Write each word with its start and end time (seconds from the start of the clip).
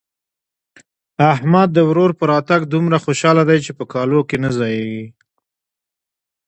احمد 1.33 1.69
د 1.73 1.79
ورور 1.89 2.11
په 2.19 2.23
راتګ 2.31 2.61
دومره 2.67 2.97
خوشاله 3.05 3.43
دی 3.49 3.59
چې 3.65 3.71
په 3.79 3.83
کالو 3.93 4.19
کې 4.29 4.37
نه 4.43 4.49
ځايېږي. 4.57 5.05